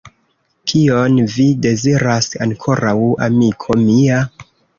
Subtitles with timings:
[0.69, 2.95] Kion vi deziras ankoraŭ,
[3.29, 4.25] amiko mia?